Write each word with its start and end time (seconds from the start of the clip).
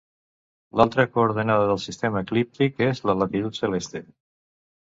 L'altra 0.79 1.05
coordenada 1.17 1.67
del 1.73 1.81
sistema 1.85 2.25
eclíptic 2.27 2.83
és 2.89 3.05
la 3.11 3.17
latitud 3.23 3.61
celeste. 3.61 4.05